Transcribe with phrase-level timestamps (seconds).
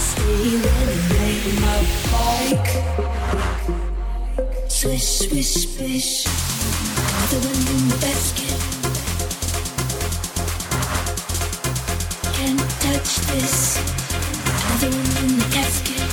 [0.00, 1.80] stealing my
[2.12, 2.70] bike.
[4.68, 6.24] Swish, swish, swish.
[7.30, 8.58] The wind in the basket.
[12.36, 13.56] Can't touch this.
[14.80, 16.10] The wind in the casket.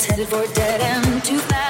[0.04, 1.24] headed for a dead end.
[1.24, 1.69] Too fast.